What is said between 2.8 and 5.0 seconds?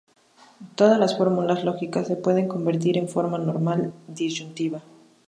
en forma normal disyuntiva.